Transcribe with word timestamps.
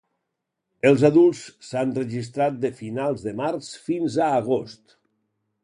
Els 0.89 1.03
adults 1.09 1.41
s'han 1.67 1.91
registrat 1.99 2.57
de 2.63 2.73
finals 2.81 3.27
de 3.29 3.37
març 3.43 3.69
fins 3.91 4.19
a 4.27 4.33
agost. 4.43 4.99